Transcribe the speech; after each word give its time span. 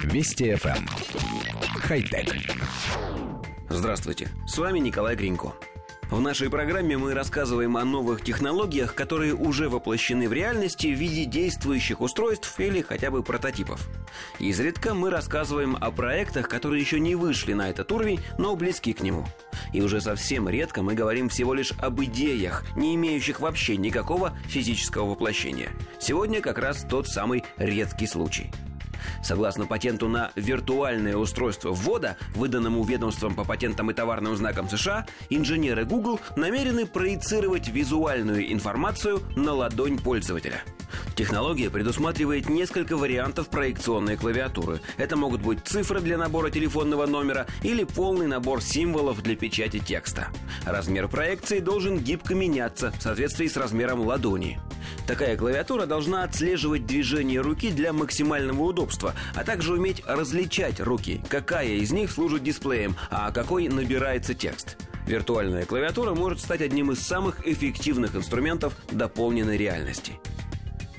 Вести 0.00 0.50
FM. 0.52 0.76
Эм. 0.76 0.86
Хай-тек. 1.80 2.34
Здравствуйте, 3.68 4.28
с 4.46 4.58
вами 4.58 4.78
Николай 4.78 5.16
Гринько. 5.16 5.52
В 6.10 6.20
нашей 6.20 6.50
программе 6.50 6.98
мы 6.98 7.14
рассказываем 7.14 7.76
о 7.76 7.84
новых 7.84 8.22
технологиях, 8.22 8.94
которые 8.94 9.34
уже 9.34 9.68
воплощены 9.68 10.28
в 10.28 10.32
реальности 10.32 10.88
в 10.88 10.98
виде 10.98 11.24
действующих 11.24 12.00
устройств 12.00 12.58
или 12.60 12.82
хотя 12.82 13.10
бы 13.10 13.22
прототипов. 13.22 13.88
Изредка 14.38 14.92
мы 14.92 15.08
рассказываем 15.08 15.76
о 15.80 15.90
проектах, 15.90 16.48
которые 16.48 16.82
еще 16.82 17.00
не 17.00 17.14
вышли 17.14 17.54
на 17.54 17.70
этот 17.70 17.90
уровень, 17.92 18.20
но 18.38 18.56
близки 18.56 18.92
к 18.92 19.00
нему. 19.00 19.24
И 19.72 19.80
уже 19.80 20.00
совсем 20.00 20.48
редко 20.48 20.82
мы 20.82 20.94
говорим 20.94 21.28
всего 21.28 21.54
лишь 21.54 21.72
об 21.78 22.02
идеях, 22.02 22.64
не 22.76 22.94
имеющих 22.94 23.40
вообще 23.40 23.76
никакого 23.76 24.36
физического 24.48 25.08
воплощения. 25.08 25.70
Сегодня 25.98 26.40
как 26.42 26.58
раз 26.58 26.84
тот 26.88 27.08
самый 27.08 27.44
редкий 27.56 28.06
случай– 28.06 28.50
Согласно 29.22 29.66
патенту 29.66 30.08
на 30.08 30.32
виртуальное 30.34 31.16
устройство 31.16 31.70
ввода, 31.70 32.16
выданному 32.34 32.82
ведомством 32.84 33.34
по 33.34 33.44
патентам 33.44 33.90
и 33.90 33.94
товарным 33.94 34.36
знакам 34.36 34.68
США, 34.68 35.06
инженеры 35.30 35.84
Google 35.84 36.20
намерены 36.36 36.86
проецировать 36.86 37.68
визуальную 37.68 38.52
информацию 38.52 39.22
на 39.36 39.52
ладонь 39.52 39.98
пользователя. 39.98 40.64
Технология 41.14 41.70
предусматривает 41.70 42.48
несколько 42.48 42.96
вариантов 42.96 43.48
проекционной 43.48 44.16
клавиатуры. 44.16 44.80
Это 44.96 45.16
могут 45.16 45.42
быть 45.42 45.60
цифры 45.64 46.00
для 46.00 46.18
набора 46.18 46.50
телефонного 46.50 47.06
номера 47.06 47.46
или 47.62 47.84
полный 47.84 48.26
набор 48.26 48.62
символов 48.62 49.22
для 49.22 49.36
печати 49.36 49.78
текста. 49.78 50.28
Размер 50.64 51.08
проекции 51.08 51.60
должен 51.60 51.98
гибко 51.98 52.34
меняться 52.34 52.92
в 52.98 53.02
соответствии 53.02 53.46
с 53.46 53.56
размером 53.56 54.00
ладони. 54.00 54.58
Такая 55.06 55.36
клавиатура 55.36 55.86
должна 55.86 56.24
отслеживать 56.24 56.86
движение 56.86 57.40
руки 57.40 57.70
для 57.70 57.92
максимального 57.92 58.62
удобства, 58.62 59.14
а 59.34 59.44
также 59.44 59.74
уметь 59.74 60.02
различать 60.06 60.80
руки, 60.80 61.20
какая 61.28 61.68
из 61.68 61.92
них 61.92 62.10
служит 62.10 62.42
дисплеем, 62.42 62.96
а 63.10 63.30
какой 63.30 63.68
набирается 63.68 64.34
текст. 64.34 64.76
Виртуальная 65.06 65.64
клавиатура 65.64 66.14
может 66.14 66.40
стать 66.40 66.60
одним 66.60 66.92
из 66.92 67.00
самых 67.00 67.46
эффективных 67.46 68.14
инструментов 68.14 68.74
дополненной 68.90 69.56
реальности. 69.56 70.12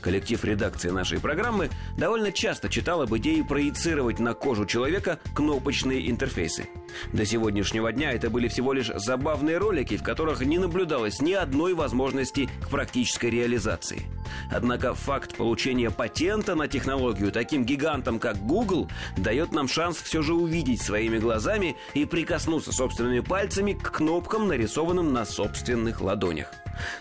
Коллектив 0.00 0.44
редакции 0.44 0.90
нашей 0.90 1.20
программы 1.20 1.70
довольно 1.96 2.32
часто 2.32 2.68
читал 2.68 3.02
об 3.02 3.16
идее 3.16 3.44
проецировать 3.44 4.18
на 4.18 4.34
кожу 4.34 4.66
человека 4.66 5.20
кнопочные 5.32 6.10
интерфейсы. 6.10 6.68
До 7.12 7.24
сегодняшнего 7.24 7.92
дня 7.92 8.12
это 8.12 8.30
были 8.30 8.48
всего 8.48 8.72
лишь 8.72 8.90
забавные 8.94 9.58
ролики, 9.58 9.96
в 9.96 10.02
которых 10.02 10.40
не 10.44 10.58
наблюдалось 10.58 11.20
ни 11.20 11.32
одной 11.32 11.74
возможности 11.74 12.48
к 12.62 12.68
практической 12.68 13.30
реализации. 13.30 14.02
Однако 14.50 14.94
факт 14.94 15.36
получения 15.36 15.90
патента 15.90 16.54
на 16.54 16.68
технологию 16.68 17.32
таким 17.32 17.64
гигантом, 17.64 18.18
как 18.18 18.36
Google, 18.38 18.88
дает 19.16 19.52
нам 19.52 19.68
шанс 19.68 19.96
все 19.98 20.22
же 20.22 20.34
увидеть 20.34 20.82
своими 20.82 21.18
глазами 21.18 21.76
и 21.94 22.04
прикоснуться 22.04 22.72
собственными 22.72 23.20
пальцами 23.20 23.72
к 23.72 23.90
кнопкам, 23.90 24.48
нарисованным 24.48 25.12
на 25.12 25.24
собственных 25.24 26.00
ладонях. 26.00 26.52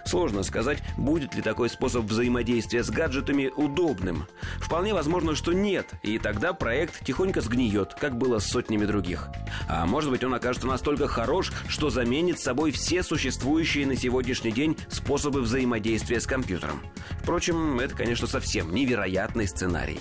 Сложно 0.06 0.44
сказать, 0.44 0.80
будет 0.98 1.36
ли 1.36 1.42
такой 1.42 1.70
способ 1.70 2.04
взаимодействия 2.04 2.84
с 2.84 2.90
гаджетами 2.90 3.52
удобным. 3.56 4.28
Вполне 4.60 4.94
возможно, 4.94 5.36
что 5.36 5.54
нет, 5.54 5.88
и 6.04 6.18
тогда 6.20 6.54
проект 6.54 7.06
тихонько 7.06 7.42
сгниет, 7.42 7.94
как 7.94 8.18
было 8.18 8.40
с 8.40 8.48
сотнями 8.48 8.86
других. 8.86 9.30
А 9.68 9.81
может 9.86 10.10
быть, 10.12 10.24
он 10.24 10.34
окажется 10.34 10.68
настолько 10.68 11.08
хорош, 11.08 11.52
что 11.68 11.90
заменит 11.90 12.40
собой 12.40 12.72
все 12.72 13.04
существующие 13.04 13.86
на 13.86 13.96
сегодняшний 13.96 14.52
день 14.52 14.78
способы 14.90 15.42
взаимодействия 15.42 16.20
с 16.20 16.28
компьютером. 16.28 16.82
Впрочем, 17.22 17.80
это, 17.80 17.96
конечно, 17.96 18.28
совсем 18.28 18.74
невероятный 18.74 19.48
сценарий. 19.48 20.00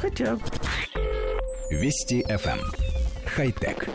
Хотя... 0.00 0.38
Вести 1.70 2.22
FM. 2.22 2.58
Эм. 2.58 2.60
Хай-тек. 3.26 3.88